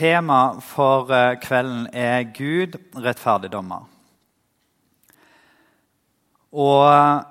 [0.00, 3.82] Tema for eh, kvelden er Gud, rettferdigdommer.
[6.56, 7.26] Og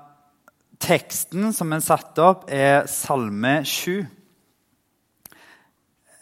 [0.78, 4.06] teksten som er satt opp, er Salme 7.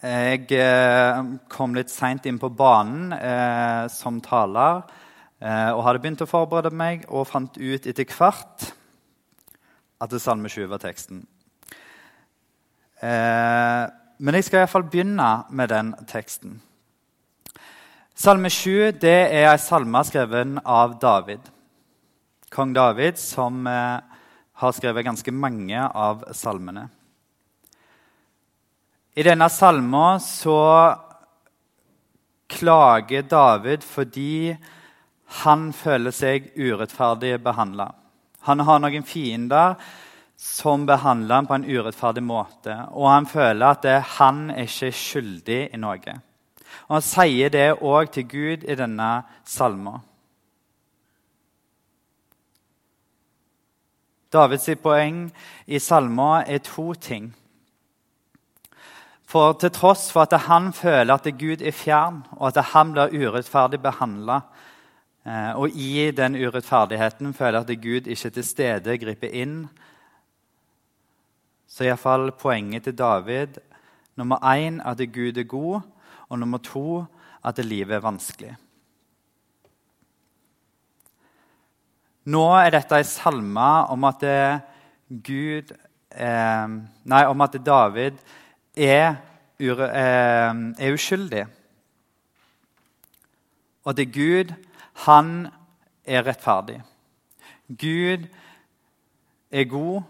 [0.09, 1.21] Jeg eh,
[1.53, 4.87] kom litt seint inn på banen eh, som taler
[5.45, 8.71] eh, og hadde begynt å forberede meg og fant ut etter hvert
[10.01, 11.27] at det Salme 7 var teksten.
[13.05, 16.59] Eh, men jeg skal iallfall begynne med den teksten.
[18.19, 21.45] Salme 7 det er ei salme skrevet av David.
[22.51, 24.01] Kong David, som eh,
[24.59, 26.89] har skrevet ganske mange av salmene.
[29.15, 30.59] I denne salma så
[32.49, 34.57] klager David fordi
[35.45, 37.91] han føler seg urettferdig behandla.
[38.49, 39.77] Han har noen fiender
[40.39, 42.75] som behandler ham på en urettferdig måte.
[42.95, 46.15] Og han føler at det, han er ikke skyldig i noe.
[46.89, 49.11] Og Han sier det òg til Gud i denne
[49.45, 49.99] salma.
[54.33, 55.29] Davids poeng
[55.67, 57.33] i salma er to ting.
[59.29, 63.13] For til tross for at han føler at Gud er fjern, og at han blir
[63.13, 64.41] urettferdig behandla,
[65.27, 69.69] eh, og i den urettferdigheten føler at Gud ikke er til stede, griper inn,
[71.79, 73.61] så iallfall poenget til David
[74.19, 75.81] nummer én at Gud er god,
[76.29, 77.05] og nummer to
[77.45, 78.57] at livet er vanskelig.
[82.27, 84.25] Nå er dette ei salme om at
[85.09, 85.71] Gud
[86.11, 88.19] eh, Nei, om at David
[88.75, 89.15] er,
[89.63, 90.51] ur, eh,
[90.83, 91.47] er uskyldig.
[93.87, 94.53] Og at Gud,
[95.07, 95.47] han
[96.05, 96.83] er rettferdig.
[97.71, 98.27] Gud
[99.51, 100.03] er god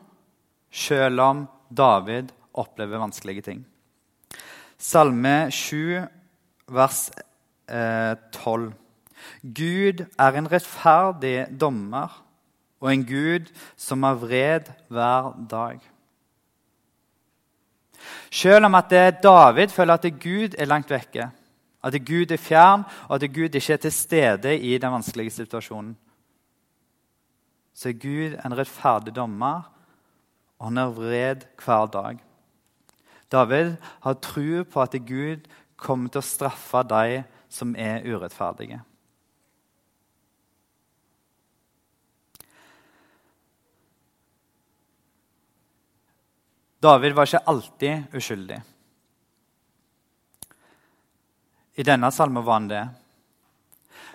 [0.71, 3.65] selv om David opplever vanskelige ting.
[4.79, 6.07] Salme 7,
[6.69, 7.11] vers
[7.69, 8.73] eh, 12.
[9.43, 12.25] Gud er en rettferdig dommer
[12.79, 15.81] og en Gud som har vred hver dag.
[18.31, 21.31] Selv om at David føler at Gud er langt vekke,
[21.83, 25.97] at Gud er fjern, og at Gud ikke er til stede i den vanskelige situasjonen,
[27.75, 29.69] så er Gud en rettferdig dommer
[30.59, 32.21] og han er vred hver dag.
[33.31, 35.49] David har tro på at Gud
[35.79, 38.81] kommer til å straffe de som er urettferdige.
[46.83, 48.59] David var ikke alltid uskyldig.
[51.79, 52.85] I denne salmen var han det.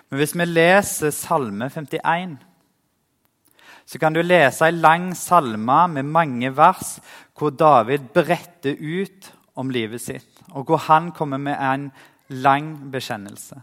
[0.08, 2.36] Men hvis vi leser Salme 51
[3.84, 6.96] så kan du lese ei lang salme med mange vers
[7.36, 11.90] hvor David bretter ut om livet sitt, og hvor han kommer med en
[12.28, 13.60] lang bekjennelse.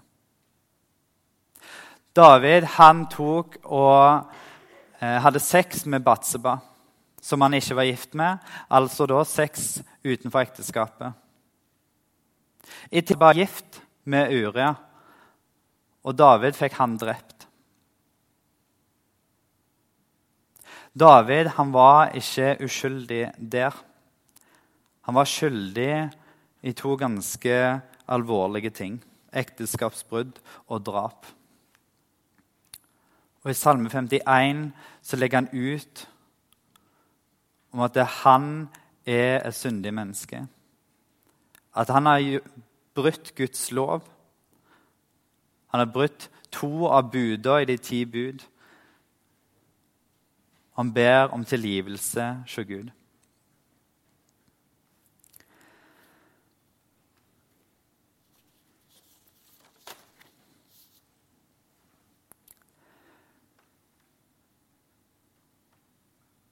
[2.16, 4.28] David han tok og
[5.00, 6.58] eh, hadde sex med Batseba,
[7.22, 11.14] som han ikke var gift med, altså da sex utenfor ekteskapet.
[12.92, 13.82] I tillegg var gift
[14.12, 14.74] med Uria,
[16.04, 17.41] og David fikk han drept.
[21.00, 23.76] David han var ikke uskyldig der.
[25.02, 26.10] Han var skyldig
[26.62, 29.04] i to ganske alvorlige ting.
[29.34, 31.26] Ekteskapsbrudd og drap.
[33.44, 34.72] Og I Salme 51
[35.02, 36.08] så legger han ut
[37.72, 38.70] om at han
[39.06, 40.48] er et syndig menneske.
[41.76, 42.40] At han har
[42.96, 44.04] brutt Guds lov.
[45.68, 48.44] Han har brutt to av budene i de ti bud.
[50.82, 52.88] Han ber om tilgivelse hos Gud.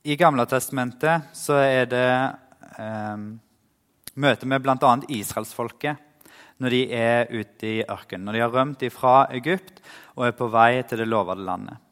[0.04, 2.06] I Gamle testamentet så er det
[2.78, 3.18] eh,
[4.14, 4.94] møte med bl.a.
[5.10, 6.30] israelsfolket
[6.62, 8.30] når de er ute i ørkenen.
[8.30, 9.82] Når de har rømt fra Egypt
[10.20, 11.89] og er på vei til det lovede landet.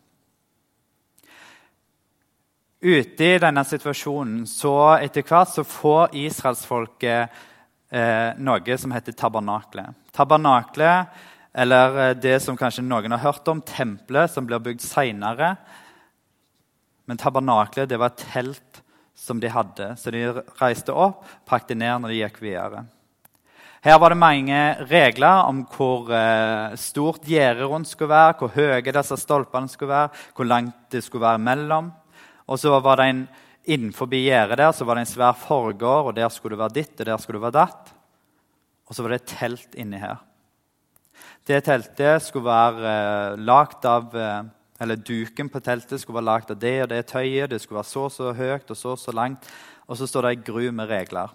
[2.77, 4.71] Ute i denne situasjonen så
[5.01, 7.39] etter hvert så får israelsfolket
[7.89, 9.97] eh, noe som heter tabernaklet.
[10.13, 11.17] Tabernaklet,
[11.57, 15.55] eller eh, det som kanskje noen har hørt om, tempelet som blir bygd seinere.
[17.09, 18.83] Men tabernaklet det var et telt
[19.17, 20.27] som de hadde, så de
[20.61, 22.85] reiste opp, pakket ned når de gikk videre.
[23.81, 28.85] Her var det mange regler om hvor eh, stort gjerdet rundt skulle være, hvor høye
[28.85, 31.95] disse stolpene skulle være, hvor langt det skulle være mellom.
[32.47, 33.27] Og så var det en,
[33.67, 37.01] Innenfor gjerdet der så var det en svær forgård, og der skulle det være ditt
[37.01, 37.93] og der skulle det være datt.
[38.87, 40.21] og så var det et telt inni her.
[41.43, 44.43] Det teltet skulle være eh, lagt av eh,
[44.79, 47.49] eller Duken på teltet skulle være lagd av det og det tøyet.
[47.49, 49.47] Det skulle være så så høyt og så så langt.
[49.87, 51.33] Og så står det ei gru med regler.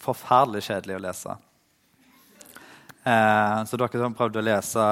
[0.00, 1.36] Forferdelig kjedelig å lese.
[3.02, 4.82] Eh, så dere som prøvde å lese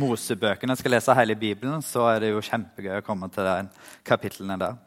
[0.00, 4.56] Mosebøkene, skal lese hele Bibelen, så er det jo kjempegøy å komme til de kapitlene
[4.62, 4.78] der.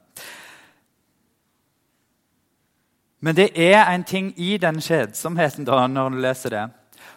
[3.22, 6.64] Men det er en ting i den kjedsomheten da, når du leser det.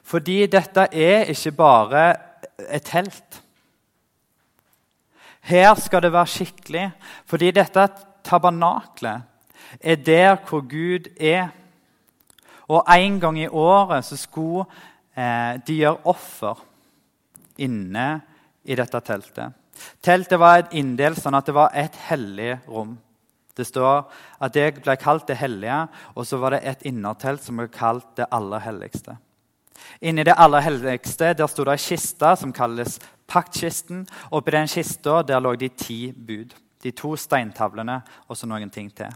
[0.04, 2.04] Fordi dette er ikke bare
[2.68, 3.40] et telt.
[5.40, 6.86] Her skal det være skikkelig,
[7.24, 7.86] fordi dette
[8.28, 9.24] tabernaklet
[9.80, 11.48] er der hvor Gud er.
[12.68, 14.68] Og en gang i året så skulle
[15.66, 16.60] de gjør offer
[17.60, 18.06] inne
[18.64, 19.56] i dette teltet.
[20.04, 22.96] Teltet var et inndelt sånn at det var et hellig rom.
[23.56, 24.04] Det står
[24.40, 25.82] at det ble kalt det hellige,
[26.14, 29.16] og så var det et innertelt som ble kalt det aller helligste.
[30.04, 32.98] Inni det aller helligste der sto det ei kiste som kalles
[33.30, 34.04] paktkisten.
[34.30, 36.54] Oppi den kista lå de ti bud.
[36.80, 39.10] De to steintavlene og så noen ting til.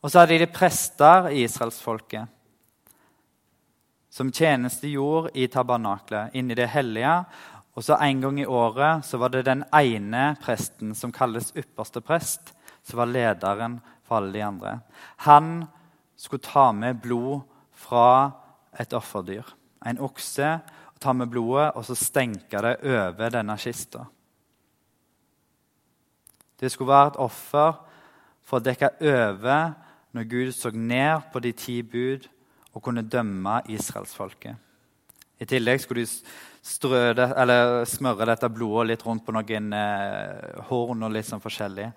[0.00, 2.28] Og så hadde de prester i israelsfolket
[4.10, 7.24] som tjenestegjorde i tabernaklet, inni det hellige.
[7.74, 12.00] Og så En gang i året så var det den ene presten som kalles ypperste
[12.00, 14.80] prest, som var lederen for alle de andre.
[15.16, 15.64] Han
[16.16, 17.40] skulle ta med blod
[17.72, 18.32] fra
[18.78, 19.46] et offerdyr,
[19.86, 20.58] en okse,
[20.94, 24.04] og ta med blodet og så stenke det over denne kista.
[26.60, 27.78] Det skulle være et offer
[28.44, 29.72] for å dekke over
[30.12, 32.26] når Gud så ned på de ti bud
[32.74, 34.56] og kunne dømme israelsfolket.
[35.40, 37.28] I tillegg skulle de det,
[37.88, 41.88] smøre dette blodet litt rundt på noen eh, horn og litt sånn forskjellig.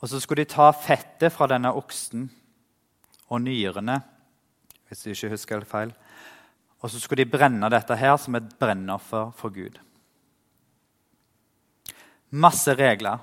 [0.00, 2.28] Og så skulle de ta fettet fra denne oksen
[3.32, 3.98] og nyrene
[4.84, 5.90] hvis du ikke husker feil.
[6.84, 9.78] Og så skulle de brenne dette her som et brennoffer for Gud.
[12.30, 13.22] Masse regler.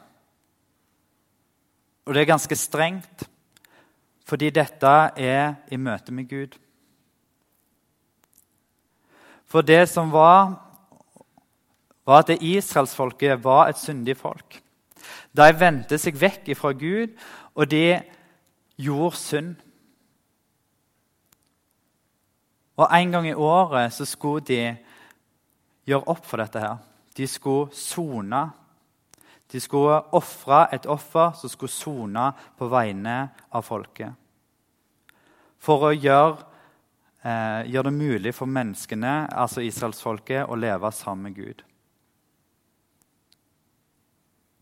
[2.08, 3.28] Og det er ganske strengt,
[4.32, 6.54] fordi dette er i møte med Gud.
[9.52, 10.54] For det som var,
[12.08, 14.62] var at israelsfolket var et syndig folk.
[15.36, 17.12] De vendte seg vekk fra Gud,
[17.60, 18.00] og de
[18.80, 19.52] gjorde synd.
[22.80, 24.78] Og En gang i året så skulle de
[25.86, 26.60] gjøre opp for dette.
[26.60, 26.78] her.
[27.18, 28.50] De skulle sone.
[29.52, 34.21] De skulle ofre et offer som skulle sone på vegne av folket.
[35.62, 36.46] For å gjøre,
[37.24, 41.64] eh, gjøre det mulig for menneskene, altså israelsfolket, å leve sammen med Gud.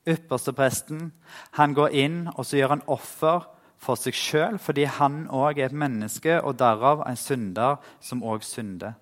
[0.09, 1.11] Ypperstepresten
[1.59, 3.45] han går inn og så gjør han offer
[3.79, 8.43] for seg sjøl, fordi han òg er et menneske og derav en synder som òg
[8.43, 8.97] synder.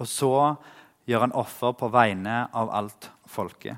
[0.00, 0.34] Og så
[1.08, 3.76] gjør han offer på vegne av alt folket.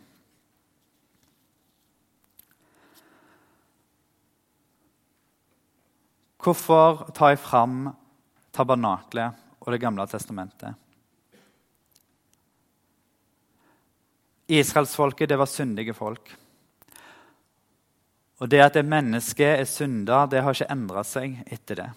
[6.43, 7.93] Hvorfor tar jeg fram
[8.53, 10.75] tabernaklet og Det gamle testamentet?
[14.51, 16.33] Israelsfolket det var syndige folk.
[18.43, 21.91] Og det at et menneske er synder, det har ikke endra seg etter det.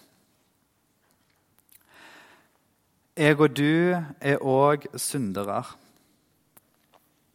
[3.16, 5.64] Jeg og du er òg syndere.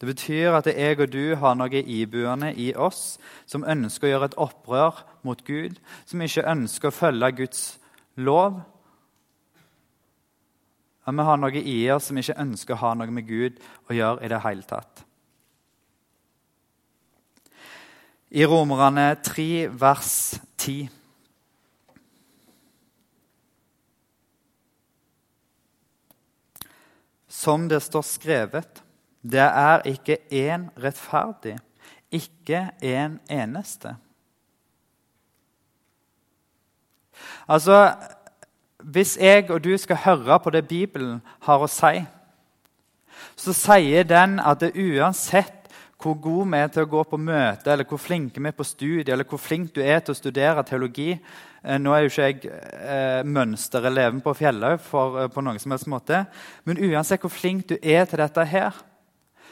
[0.01, 4.31] Det betyr at jeg og du har noe ibuende i oss som ønsker å gjøre
[4.31, 5.77] et opprør mot Gud,
[6.09, 7.61] som ikke ønsker å følge Guds
[8.17, 8.57] lov.
[11.05, 13.95] At vi har noe i oss som ikke ønsker å ha noe med Gud å
[13.95, 15.05] gjøre i det hele tatt.
[18.31, 20.87] i Romerne 3, vers 10.
[27.27, 28.81] Som det står skrevet,
[29.21, 31.57] det er ikke én rettferdig,
[32.11, 33.95] ikke en eneste.
[37.47, 37.93] Altså,
[38.81, 42.01] Hvis jeg og du skal høre på det Bibelen har å si,
[43.37, 45.61] så sier den at det uansett
[46.01, 48.65] hvor god vi er til å gå på møte, eller hvor flinke vi er på
[48.65, 51.11] studiet, eller hvor flink du er til å studere teologi.
[51.61, 55.89] Eh, nå er jo ikke jeg eh, mønstereleven på Fjellhaug eh, på noen som helst
[55.91, 56.23] måte.
[56.65, 58.81] Men uansett hvor flink du er til dette her,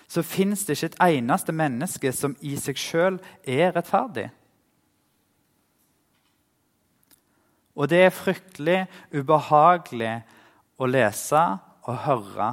[0.10, 4.30] så fins det ikke et eneste menneske som i seg sjøl er rettferdig.
[7.80, 8.80] Og det er fryktelig
[9.14, 10.16] ubehagelig
[10.82, 11.44] å lese
[11.86, 12.50] og høre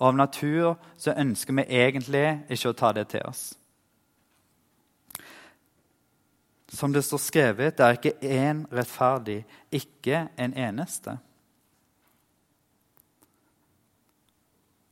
[0.00, 3.42] og av natur så ønsker vi egentlig ikke å ta det til oss.
[6.72, 11.18] Som det står skrevet, det er ikke én rettferdig, ikke en eneste.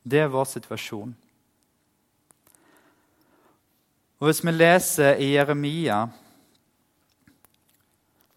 [0.09, 1.11] Det er vår situasjon.
[4.19, 6.07] Og Hvis vi leser i Jeremia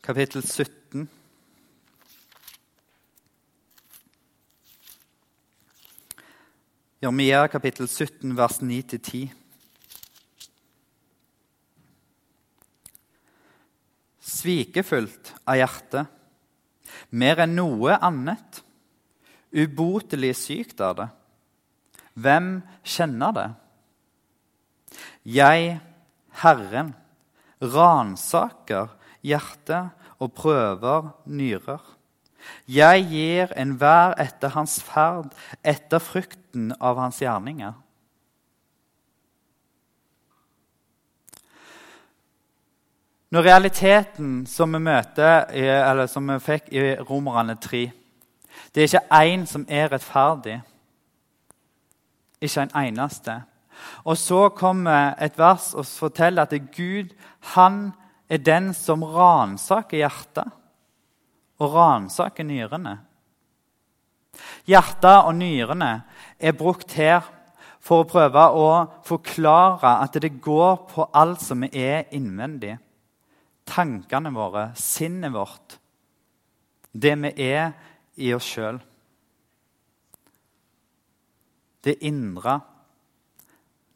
[0.04, 1.08] kapittel 17
[7.02, 9.32] Jeremia kapittel 17, vers 9-10.
[14.22, 16.12] Svikefullt av hjertet,
[17.10, 18.62] mer enn noe annet.
[19.50, 21.10] Ubotelig sykt er det.
[22.14, 23.48] Hvem kjenner det?
[25.26, 25.80] Jeg,
[26.42, 26.94] Herren,
[27.62, 28.92] ransaker
[29.22, 29.92] hjertet
[30.22, 31.82] og prøver nyrer.
[32.68, 35.30] Jeg gir enhver etter hans ferd,
[35.64, 37.76] etter frukten av hans gjerninger.
[43.32, 47.86] Når realiteten som vi møter, eller som vi fikk i Romerne 3
[48.76, 50.58] Det er ikke én som er rettferdig.
[52.42, 53.42] Ikke en eneste.
[54.06, 57.14] Og så kommer et vers og forteller at Gud
[57.56, 57.92] han
[58.30, 60.52] er den som ransaker hjertet
[61.62, 62.98] og ransaker nyrene.
[64.70, 65.92] Hjertet og nyrene
[66.40, 67.26] er brukt her
[67.82, 68.70] for å prøve å
[69.06, 72.78] forklare at det går på alt som er innvendig.
[73.68, 75.78] Tankene våre, sinnet vårt,
[76.92, 77.74] det vi er
[78.22, 78.80] i oss sjøl.
[81.84, 82.60] Det indre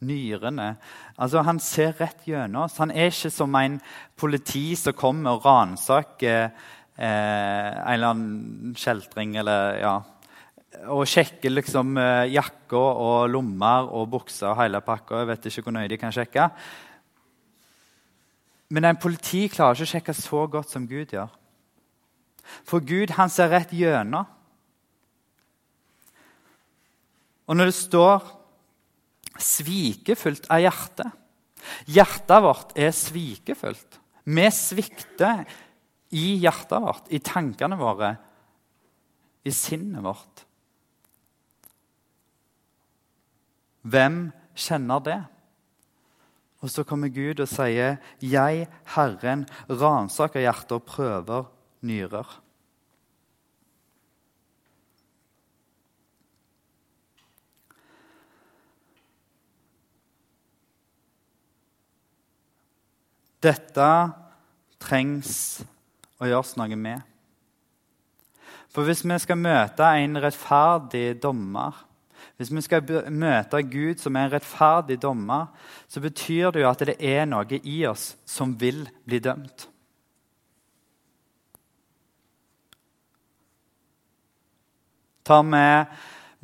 [0.05, 0.75] nyrene.
[1.17, 2.77] Altså, Han ser rett gjennom oss.
[2.77, 3.79] Han er ikke som en
[4.17, 6.49] politi som kommer og ransaker
[6.97, 9.95] eh, en eller annen kjeltring eller ja,
[10.91, 15.21] og sjekker liksom eh, jakker og lommer og bukser og hele pakka.
[15.21, 16.49] Jeg vet ikke hvor nøye de kan sjekke.
[18.75, 21.29] Men en politi klarer ikke å sjekke så godt som Gud gjør.
[22.65, 24.27] For Gud han ser rett gjennom.
[27.45, 28.25] Og når det står
[29.41, 31.11] svikefullt av hjertet.
[31.89, 33.99] Hjertet vårt er svikefullt.
[34.25, 35.43] Vi svikter
[36.15, 38.15] i hjertet vårt, i tankene våre,
[39.45, 40.45] i sinnet vårt.
[43.85, 45.19] Hvem kjenner det?
[46.65, 51.45] Og så kommer Gud og sier, 'Jeg, Herren, ransaker hjertet og prøver
[51.83, 52.44] nyrer'.
[63.45, 63.89] Dette
[64.81, 65.35] trengs
[66.17, 67.03] å gjøres noe med.
[68.73, 71.77] For hvis vi skal møte en rettferdig dommer,
[72.35, 72.83] hvis vi skal
[73.13, 75.47] møte Gud som er en rettferdig dommer,
[75.87, 79.69] så betyr det jo at det er noe i oss som vil bli dømt.
[85.25, 85.63] Tar vi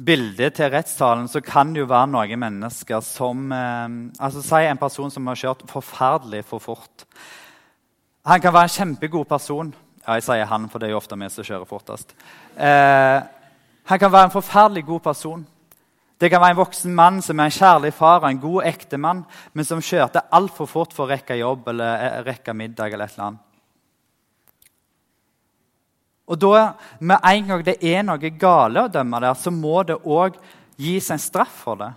[0.06, 3.88] bildet til rettssalen, så kan det jo være noen mennesker som eh,
[4.20, 7.06] altså Si en person som har kjørt forferdelig for fort.
[8.26, 9.72] Han kan være en kjempegod person.
[10.02, 12.16] Ja, jeg sier han, for det er jo ofte vi som kjører fortest.
[12.58, 13.20] Eh,
[13.90, 15.46] han kan være en forferdelig god person.
[16.22, 19.24] Det kan være en voksen mann som er en kjærlig far og en god ektemann,
[19.54, 22.94] men som kjørte altfor fort for å rekke jobb eller eh, rekke middag.
[22.94, 23.51] eller et eller annet.
[26.32, 30.00] Og da, Med en gang det er noe gale å dømme der, så må det
[30.00, 30.40] òg
[30.80, 31.92] gis en straff for det.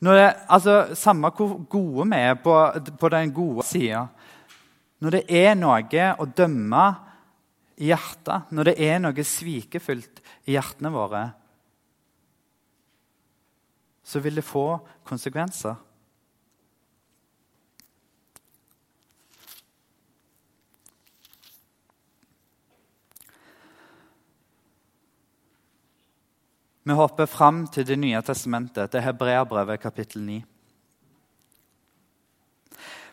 [0.00, 2.56] Det altså, Samme hvor gode vi er på,
[3.00, 4.06] på den gode sida
[5.00, 6.84] Når det er noe å dømme
[7.80, 11.22] i hjertet, når det er noe svikefullt i hjertene våre,
[14.04, 14.74] så vil det få
[15.08, 15.78] konsekvenser.
[26.90, 30.40] Vi hopper fram til Det nye testamentet, til Hebreabrevet kapittel 9.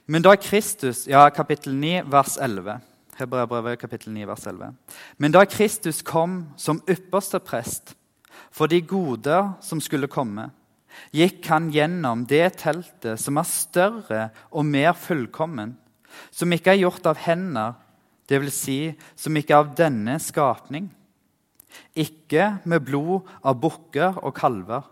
[0.07, 2.79] Men da Kristus Ja, kapittel 9, vers 11.
[3.19, 4.73] Hebreabrevet kapittel 9, vers 11.
[5.17, 7.93] Men da Kristus kom som ypperste prest
[8.49, 10.49] for de goder som skulle komme,
[11.13, 15.77] gikk han gjennom det teltet som er større og mer fullkommen,
[16.31, 17.77] som ikke er gjort av hender,
[18.25, 18.53] dvs.
[18.57, 18.79] Si,
[19.15, 20.89] som ikke er av denne skapning
[21.97, 24.85] ikke med blod av bukker og kalver,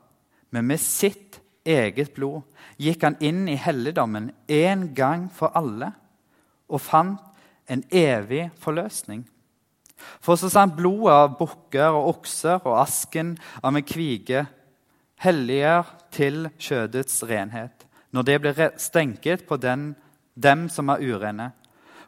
[0.52, 2.44] men med sitt eget blod
[2.82, 5.92] gikk han inn i helligdommen en gang for alle
[6.70, 7.22] og fant
[7.70, 9.24] en evig forløsning.
[10.22, 14.46] For så sa han blodet av bukker og okser og asken av en kvige
[15.24, 17.86] helliger til kjødets renhet.
[18.14, 19.94] Når det blir stenket på den
[20.36, 21.52] dem som er urene.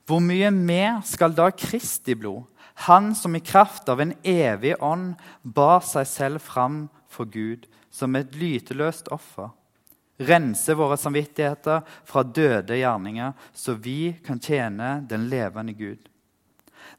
[0.08, 2.46] Hvor mye mer skal da Kristi blod,
[2.86, 8.16] han som i kraft av en evig ånd bar seg selv fram for Gud som
[8.16, 9.50] et lyteløst offer,
[10.18, 16.04] rense våre samvittigheter fra døde gjerninger, så vi kan tjene den levende Gud.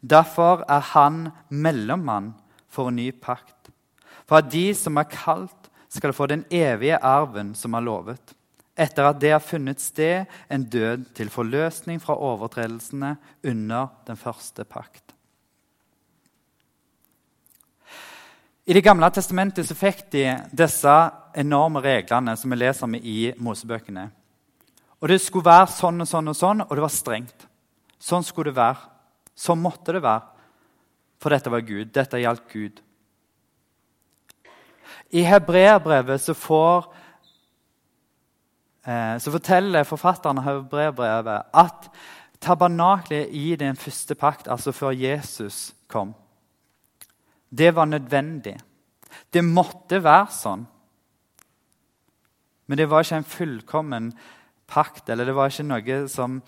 [0.00, 2.32] Derfor er han mellommann
[2.70, 3.70] for en ny pakt,
[4.26, 5.54] for at de som er kalt,
[5.88, 8.34] skal få den evige arven som er lovet
[8.78, 14.64] etter at det har funnet sted en død til forløsning fra overtredelsene under den første
[14.64, 15.07] pakt.
[18.68, 20.94] I Det gamle testamentet så fikk de disse
[21.40, 24.04] enorme reglene som vi leser om i Mosebøkene.
[25.00, 27.46] Og Det skulle være sånn og sånn og sånn, og det var strengt.
[27.98, 28.84] Sånn skulle det være.
[29.34, 30.22] Sånn måtte det være.
[31.18, 31.94] For dette var Gud.
[31.94, 32.80] Dette gjaldt Gud.
[35.16, 36.92] I hebreerbrevet så får
[38.88, 41.88] Eh, så forteller forfatteren av brevbrevet at
[42.40, 46.14] tabernaklet i den første pakt, altså før Jesus kom,
[47.48, 48.56] det var nødvendig.
[49.32, 50.66] Det måtte være sånn.
[52.68, 54.10] Men det var ikke en fullkommen
[54.68, 56.42] pakt, eller det var ikke noe som,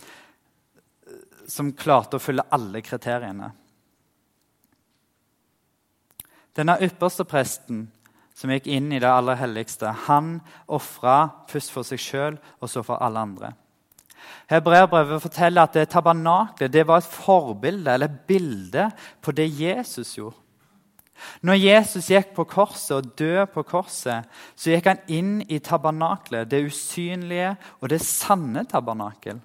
[1.48, 3.48] som klarte å fylle alle kriteriene.
[6.56, 7.86] Denne ypperste presten
[8.36, 9.92] som gikk inn i det aller helligste.
[10.08, 10.38] Han
[10.68, 13.52] ofra først for seg sjøl og så for alle andre.
[14.50, 18.88] Hebreerbrevet forteller at det tabernaklet var et forbilde eller bilde
[19.22, 20.36] på det Jesus gjorde.
[21.42, 26.50] Når Jesus gikk på korset og døde på korset, så gikk han inn i tabernaklet,
[26.50, 29.40] det usynlige og det sanne tabernakel.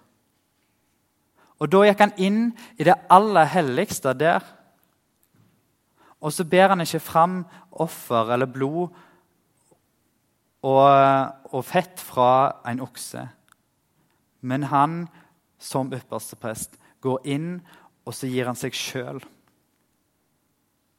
[1.59, 2.41] Og Da gikk han inn
[2.77, 4.43] i det aller helligste der
[6.25, 8.87] og så ber han ikke fram offer eller blod
[10.65, 10.87] og,
[11.53, 13.27] og fett fra en okse.
[14.41, 15.03] Men han
[15.61, 17.49] som ypperste prest går inn,
[18.05, 19.21] og så gir han seg sjøl.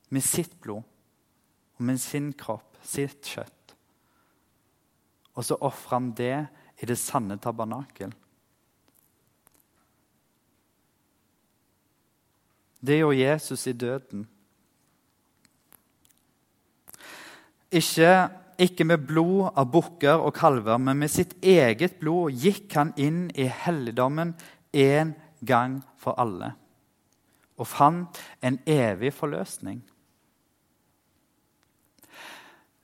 [0.08, 0.84] Med sitt blod
[1.76, 3.74] og med sin kropp, sitt kjøtt.
[5.36, 6.36] Og så ofrer han det
[6.80, 8.14] i det sanne tabernakel.
[12.86, 14.26] Det gjorde Jesus i døden.
[17.74, 18.28] Ikke,
[18.62, 23.26] ikke med blod av bukker og kalver, men med sitt eget blod gikk han inn
[23.34, 24.36] i helligdommen
[24.72, 25.12] en
[25.44, 26.54] gang for alle
[27.56, 29.80] og fant en evig forløsning.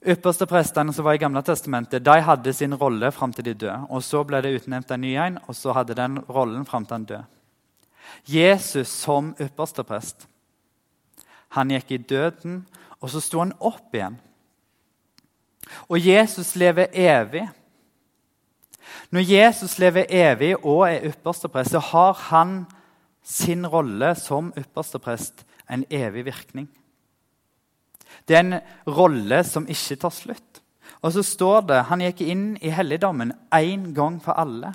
[0.03, 3.77] Yppersteprestene som var i Gamle testamentet, de hadde sin rolle fram til de døde.
[3.89, 6.95] og Så ble det utnevnt en ny en, og så hadde den rollen fram til
[6.95, 7.25] han døde.
[8.27, 10.27] Jesus som yppersteprest,
[11.55, 12.67] han gikk i døden,
[13.01, 14.19] og så sto han opp igjen.
[15.89, 17.47] Og Jesus lever evig.
[19.11, 22.65] Når Jesus lever evig og er ypperste prest, så har han
[23.23, 26.69] sin rolle som ypperste prest en evig virkning.
[28.27, 30.63] Det er en rolle som ikke tar slutt.
[31.03, 34.73] Og så står det han gikk inn i helligdommen én gang for alle.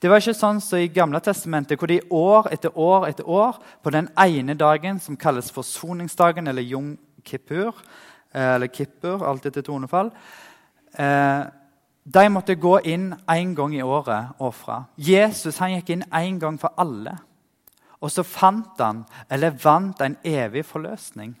[0.00, 3.60] Det var ikke sånn som i Gamle testamentet, hvor de år etter år etter år
[3.82, 7.76] på den ene dagen som kalles forsoningsdagen, eller Jung Kippur,
[8.32, 10.10] Eh, eller Kippur, alt etter tonefall.
[10.92, 11.40] Eh,
[12.04, 14.84] de måtte gå inn én gang i året og ofre.
[14.96, 17.16] Jesus han gikk inn én gang for alle.
[18.00, 21.34] Og så fant han, eller vant, en evig forløsning.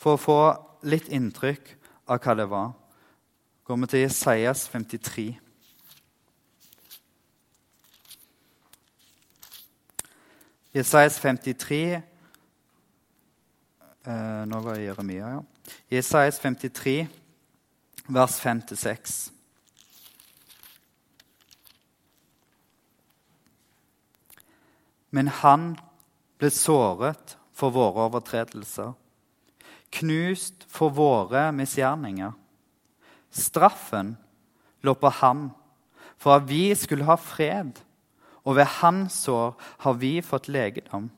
[0.00, 0.40] For å få
[0.88, 1.74] litt inntrykk
[2.08, 2.70] av hva det var,
[3.68, 5.26] går vi til Jesajas 53.
[10.70, 12.02] Jesajas 53 eh,
[14.46, 15.42] Nå var det Jeremia, ja.
[15.90, 17.08] Jesajas 53,
[18.08, 19.18] vers 5-6.
[25.10, 25.74] Men han
[26.38, 28.94] ble såret for våre overtredelser
[29.90, 32.32] knust for våre misgjerninger.
[33.30, 34.16] Straffen
[34.82, 35.48] lå på ham
[36.20, 37.78] for at vi skulle ha fred,
[38.44, 41.10] og ved hans sår har vi fått legedom.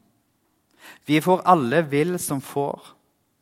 [1.07, 2.81] Vi får alle vill som får,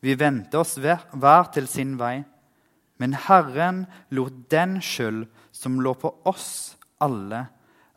[0.01, 2.23] vi vendte oss hver til sin vei.
[3.01, 7.47] Men Herren lot den skyld som lå på oss alle,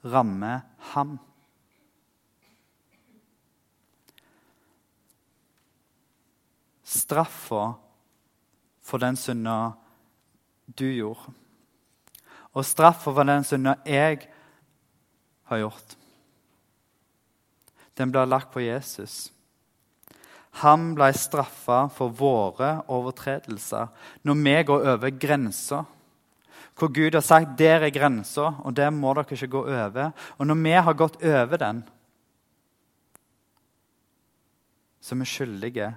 [0.05, 0.61] ramme
[0.93, 1.19] ham.
[6.95, 7.65] Straffa
[8.85, 9.75] for den synda
[10.67, 11.35] du gjorde.
[12.55, 14.27] Og straffa for den synda jeg
[15.51, 15.97] har gjort.
[17.95, 19.31] den ble lagt på Jesus.
[20.63, 23.91] Han ble straffa for våre overtredelser
[24.27, 25.85] når vi går over grensa.
[26.75, 30.11] Hvor Gud har sagt der er grensa, og der må dere ikke gå over.
[30.39, 31.85] Og når vi har gått over den,
[35.01, 35.91] så er vi skyldige.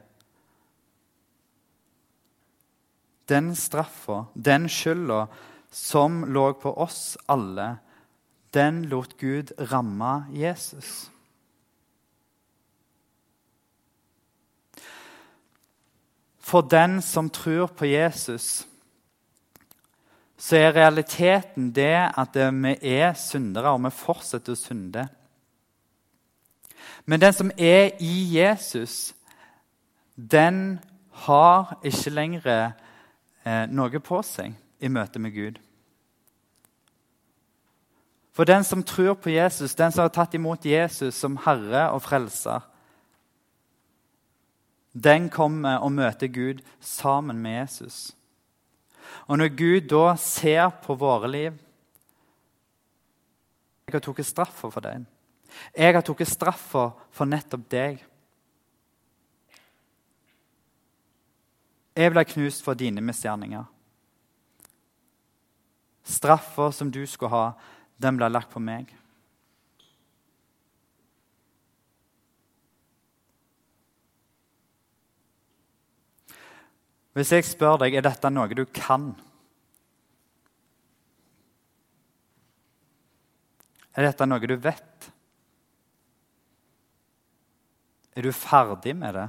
[3.29, 5.25] Den straffa, den skylda
[5.71, 7.77] som lå på oss alle,
[8.53, 11.09] den lot Gud ramme Jesus.
[16.39, 18.65] For den som tror på Jesus,
[20.37, 25.07] så er realiteten det at vi er syndere, og vi fortsetter å synde.
[27.05, 29.13] Men den som er i Jesus,
[30.15, 30.79] den
[31.27, 32.71] har ikke lenger
[33.71, 35.59] noe på seg i møte med Gud.
[38.37, 42.03] For den som tror på Jesus, den som har tatt imot Jesus som Herre og
[42.05, 42.61] Frelser,
[44.93, 48.11] den kommer og møter Gud sammen med Jesus.
[49.25, 51.63] Og når Gud da ser på våre liv
[53.87, 55.05] Jeg har tatt straffa for deg.
[55.71, 58.01] Jeg har tatt straffa for nettopp deg.
[61.97, 63.65] Jeg ble knust for dine misgjerninger.
[66.05, 67.45] Straffa som du skulle ha,
[67.97, 68.91] den ble lagt på meg.
[77.17, 79.15] Hvis jeg spør deg er dette noe du kan
[83.97, 85.07] Er dette noe du vet?
[88.13, 89.25] Er du ferdig med det?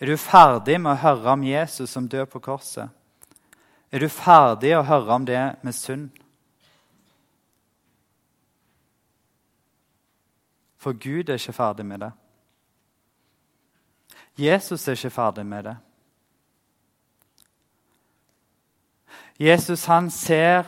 [0.00, 2.88] Er du ferdig med å høre om Jesus som dør på korset?
[3.92, 6.08] Er du ferdig å høre om det med synd?
[10.80, 12.10] For Gud er ikke ferdig med det.
[14.40, 15.76] Jesus er ikke ferdig med det.
[19.40, 20.64] Jesus han ser,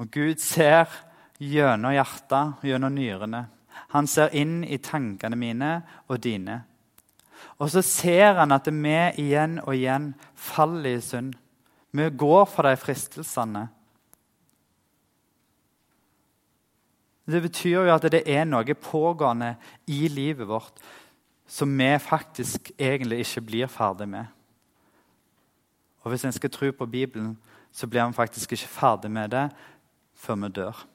[0.00, 0.88] og Gud ser
[1.40, 3.44] gjennom hjertet, gjennom nyrene.
[3.92, 5.70] Han ser inn i tankene mine
[6.08, 6.62] og dine.
[7.58, 8.94] Og så ser han at vi
[9.24, 11.34] igjen og igjen faller i synd.
[11.90, 13.66] Vi går for de fristelsene.
[17.28, 20.80] Det betyr jo at det er noe pågående i livet vårt
[21.48, 24.24] som vi faktisk egentlig ikke blir ferdig med.
[26.04, 27.38] Og hvis en skal tro på Bibelen,
[27.72, 29.48] så blir en faktisk ikke ferdig med det
[30.14, 30.86] før vi dør.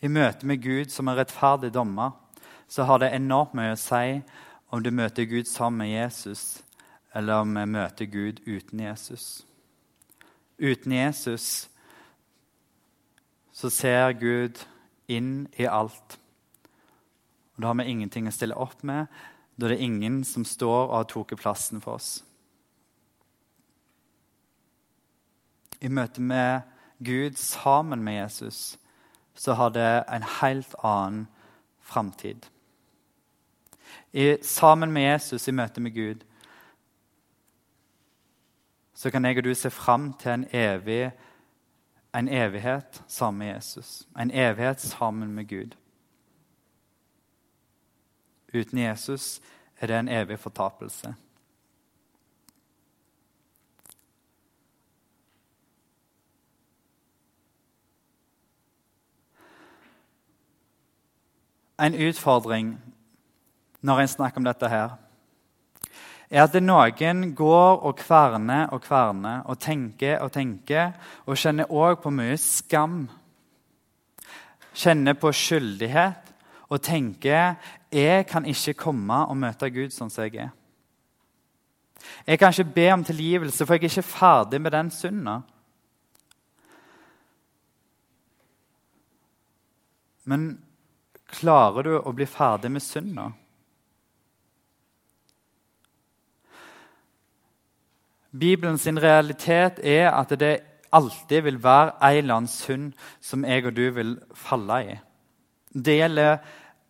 [0.00, 2.14] I møte med Gud som en rettferdig dommer
[2.68, 4.20] så har det enormt mye å si
[4.70, 6.60] om du møter Gud sammen med Jesus,
[7.16, 9.42] eller om vi møter Gud uten Jesus.
[10.58, 11.68] Uten Jesus
[13.52, 14.60] så ser Gud
[15.08, 16.18] inn i alt.
[17.56, 19.08] Og Da har vi ingenting å stille opp med.
[19.56, 22.22] Da det er ingen som står og har tatt plassen for oss.
[25.80, 26.62] I møte med
[27.02, 28.76] Gud sammen med Jesus
[29.38, 31.26] så har det en helt annen
[31.80, 32.50] framtid
[34.42, 36.24] sammen med Jesus i møte med Gud,
[38.94, 41.12] så kan jeg og du se fram til en, evig,
[42.14, 44.08] en evighet sammen med Jesus.
[44.18, 45.76] En evighet sammen med Gud.
[48.54, 49.40] Uten Jesus
[49.80, 51.14] er det en evig fortapelse.
[61.78, 62.72] En utfordring
[63.80, 64.96] når en snakker om dette her,
[66.28, 70.92] er at noen går og kverner og kverner og tenker og tenker
[71.24, 73.06] og kjenner òg på mye skam.
[74.74, 76.34] Kjenner på skyldighet
[76.68, 77.56] og tenker
[77.94, 80.50] jeg kan ikke komme og møte Gud sånn som jeg er.
[82.26, 85.40] Jeg kan ikke be om tilgivelse, for jeg er ikke ferdig med den synda.
[90.28, 90.50] Men
[91.28, 93.28] klarer du å bli ferdig med synda?
[98.38, 100.58] Bibelens realitet er at det
[100.92, 102.92] alltid vil være en eller annen synd
[103.24, 104.98] som jeg og du vil falle i.
[105.72, 106.38] Det gjelder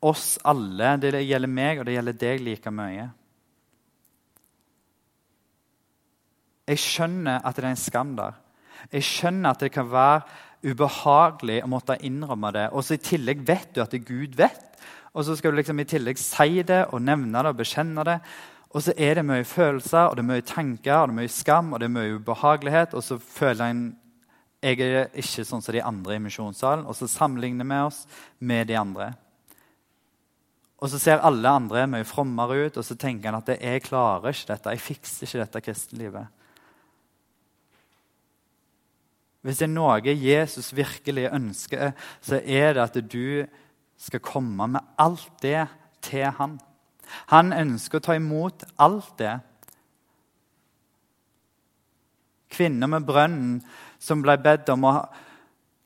[0.07, 3.09] oss alle, det gjelder meg, og det gjelder deg like mye.
[6.68, 8.37] Jeg skjønner at det er en skam der.
[8.92, 10.20] Jeg skjønner at det kan være
[10.64, 12.66] ubehagelig å måtte innrømme det.
[12.73, 14.64] Og så I tillegg vet du at Gud vet
[15.14, 18.18] Og så skal du liksom i tillegg si det og nevne det og bekjenne det.
[18.71, 21.33] Og så er det mye følelser og det er mye tanker og det er mye
[21.33, 22.94] skam og det er mye ubehagelighet.
[22.94, 23.87] Og så føler en
[24.59, 26.87] jeg er ikke sånn som de andre i misjonssalen.
[26.90, 28.03] Og så sammenligner vi oss
[28.38, 29.12] med de andre.
[30.79, 34.31] Og så ser alle andre mye frommere ut, og så tenker han at jeg klarer
[34.31, 34.75] ikke dette.
[34.75, 36.35] Jeg fikser ikke dette kristenlivet.
[39.42, 43.44] Hvis det er noe Jesus virkelig ønsker, så er det at du
[43.98, 45.66] skal komme med alt det
[46.03, 46.59] til han.
[47.33, 49.38] Han ønsker å ta imot alt det.
[52.53, 53.57] Kvinner med brønnen
[54.03, 54.94] som ble bedt om å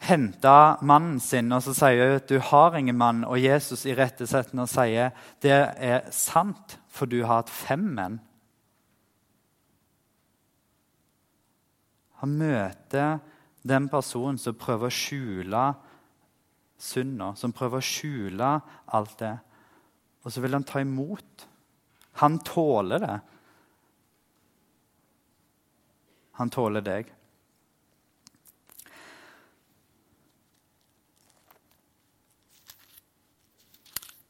[0.03, 3.23] hente mannen sin, og så sier hun at du har ingen mann.
[3.29, 5.13] Og Jesus irettesetter og sier
[5.45, 8.19] det er sant, for du har hatt fem menn.
[12.23, 13.19] Han møter
[13.63, 15.65] den personen som prøver å skjule
[16.83, 18.51] synda, som prøver å skjule
[18.97, 19.37] alt det.
[20.23, 21.47] Og så vil han ta imot.
[22.23, 23.17] Han tåler det.
[26.41, 27.11] Han tåler deg.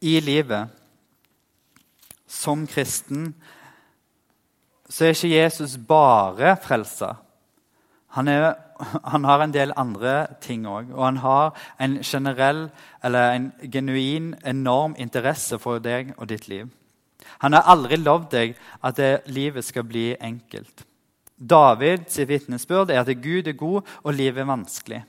[0.03, 0.73] I livet
[2.27, 3.29] som kristen
[4.90, 7.21] så er ikke Jesus bare frelser.
[8.12, 8.55] Han, er,
[9.05, 10.92] han, har en del andre ting òg.
[10.92, 12.66] Og han har en generell,
[13.05, 16.68] eller en genuin, enorm interesse for deg og ditt liv.
[17.42, 20.85] Han har aldri lovd deg at det, livet skal bli enkelt.
[21.38, 25.03] Davids vitnesbyrd er at Gud er god, og livet er vanskelig.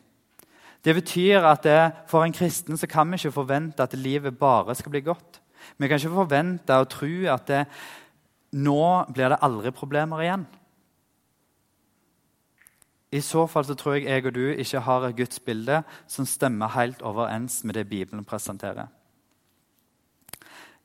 [0.84, 4.76] Det betyr at det, for en kristen så kan vi ikke forvente at livet bare
[4.76, 5.40] skal bli godt.
[5.78, 7.62] Vi kan ikke forvente og tro at det,
[8.54, 10.44] nå blir det aldri problemer igjen.
[13.14, 16.72] I så fall så tror jeg jeg og du ikke har et gudsbilde som stemmer
[16.74, 18.90] helt overens med det Bibelen presenterer.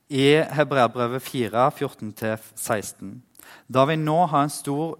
[0.09, 3.17] I Hebreabrevet 4, 14-16,
[3.67, 4.97] da vi nå har en, stor,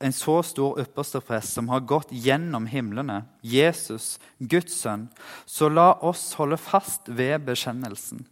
[0.00, 5.08] en så stor ypperste prest som har gått gjennom himlene, Jesus, Guds sønn,
[5.46, 8.24] så la oss holde fast ved bekjennelsen.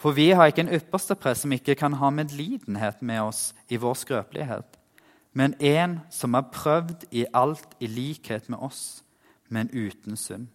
[0.00, 3.80] For vi har ikke en ypperste prest som ikke kan ha medlidenhet med oss i
[3.80, 4.81] vår skrøpelighet
[5.32, 9.04] men en som er prøvd i alt i likhet med oss,
[9.48, 10.48] men uten synd.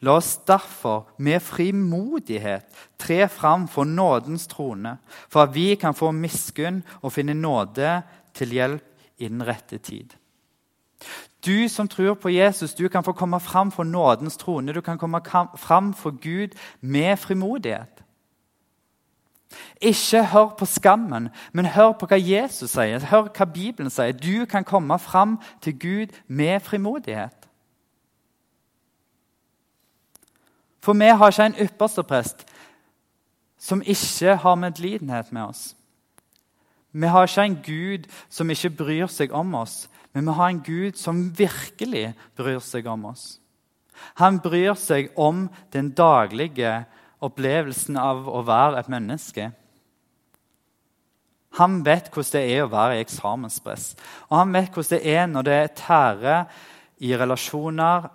[0.00, 2.66] La oss derfor med frimodighet
[2.98, 4.98] tre fram for nådens trone,
[5.28, 8.02] for at vi kan få miskunn og finne nåde
[8.34, 8.84] til hjelp
[9.18, 10.16] i den rette tid.
[11.46, 14.72] Du som tror på Jesus, du kan få komme fram for nådens trone.
[14.72, 15.20] Du kan komme
[15.56, 16.48] fram for Gud
[16.80, 18.04] med frimodighet.
[19.80, 23.02] Ikke hør på skammen, men hør på hva Jesus sier.
[23.10, 24.12] Hør hva Bibelen sier.
[24.12, 27.48] Du kan komme fram til Gud med frimodighet.
[30.80, 32.46] For vi har ikke en ypperste prest
[33.60, 35.76] som ikke har medlidenhet med oss.
[36.92, 39.84] Vi har ikke en Gud som ikke bryr seg om oss,
[40.14, 43.36] men vi har en Gud som virkelig bryr seg om oss.
[44.18, 46.84] Han bryr seg om den daglige
[47.24, 49.50] opplevelsen av å være et menneske.
[51.58, 53.92] Han vet hvordan det er å være i eksamenspress.
[54.30, 56.44] Og han vet hvordan det er når det tærer
[57.02, 58.08] i relasjoner,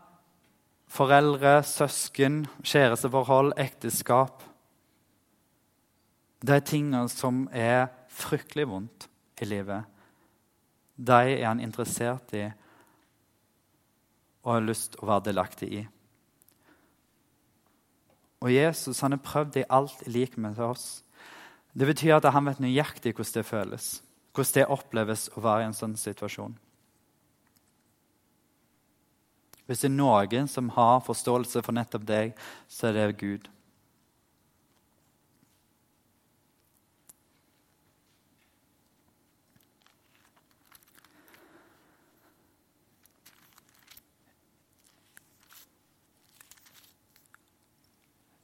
[0.96, 4.44] foreldre, søsken, kjæresteforhold, ekteskap.
[6.46, 9.10] Det er ting som er fryktelig vondt
[9.42, 9.84] i livet.
[10.96, 12.46] De er han interessert i
[14.46, 15.82] og har lyst til å være delaktig i.
[18.46, 21.02] Og Jesus han har prøvd i alt i lik med oss.
[21.74, 23.88] Det betyr at han vet nøyaktig hvordan det føles,
[24.38, 26.54] hvordan det oppleves å være i en sånn situasjon.
[29.66, 32.36] Hvis det er noen som har forståelse for nettopp deg,
[32.70, 33.50] så er det Gud.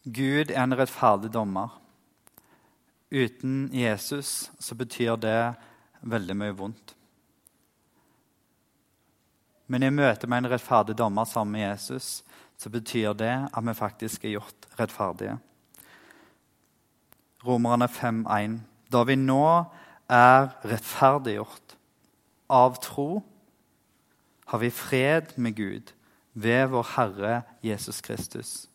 [0.04, 1.78] Gud er en rettferdig dommer.
[3.12, 5.54] Uten Jesus så betyr det
[6.02, 6.96] veldig mye vondt.
[9.68, 12.24] Men i møte med en rettferdig dommer sammen med Jesus
[12.58, 15.38] så betyr det at vi faktisk er gjort rettferdige.
[17.46, 18.60] Romerne 5,1.:
[18.92, 19.66] Da vi nå
[20.10, 21.78] er rettferdiggjort
[22.50, 23.24] av tro,
[24.46, 25.94] har vi fred med Gud
[26.34, 28.71] ved vår Herre Jesus Kristus.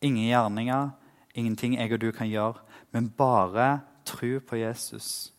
[0.00, 0.90] Ingen gjerninger,
[1.34, 5.32] ingenting jeg og du kan gjøre, men bare tro på Jesus.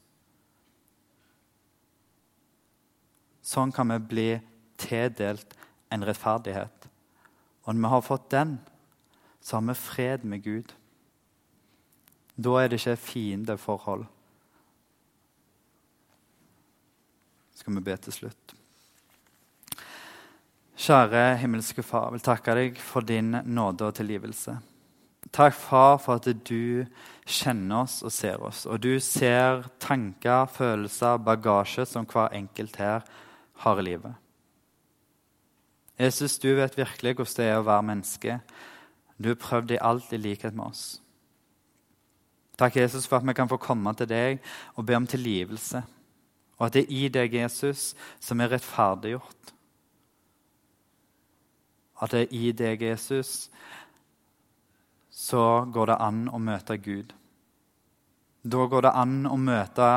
[3.41, 4.29] Sånn kan vi bli
[4.79, 5.57] tildelt
[5.91, 6.87] en rettferdighet.
[7.65, 8.55] Og når vi har fått den,
[9.41, 10.73] så har vi fred med Gud.
[12.37, 14.05] Da er det ikke fiendeforhold.
[17.57, 18.60] Skal vi be til slutt.
[20.81, 24.55] Kjære himmelske Far, jeg vil takke deg for din nåde og tilgivelse.
[25.29, 26.87] Takk, Far, for at du
[27.29, 28.63] kjenner oss og ser oss.
[28.65, 33.05] Og du ser tanker, følelser, bagasje som hver enkelt her
[33.61, 34.17] har i livet.
[36.01, 38.41] Jesus, du vet virkelig hvordan det er å være menneske.
[39.21, 40.83] Du har prøvd i alt i likhet med oss.
[42.57, 44.41] Takk, Jesus, for at vi kan få komme til deg
[44.73, 45.85] og be om tilgivelse.
[46.57, 49.59] Og at det er i deg, Jesus, som er rettferdiggjort.
[52.01, 53.49] At det er i deg, Jesus,
[55.11, 57.13] så går det an å møte Gud.
[58.41, 59.89] Da går det an å møte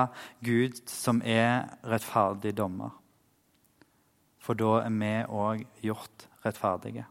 [0.44, 2.92] Gud, som er rettferdig dommer.
[4.44, 7.06] For da er vi òg gjort rettferdige.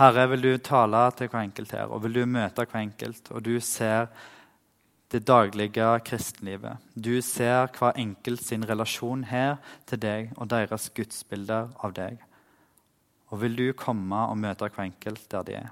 [0.00, 3.42] Herre, vil du tale til hver enkelt her, og vil du møte hver enkelt, og
[3.48, 4.10] du ser
[5.10, 6.76] det daglige kristenlivet.
[6.94, 9.56] Du ser hver enkelt sin relasjon her
[9.88, 12.20] til deg og deres gudsbilder av deg.
[13.30, 15.70] Og vil du komme og møte hver enkelt der de er.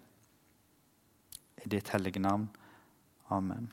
[1.65, 2.47] I ditt hellige navn.
[3.35, 3.73] Amen.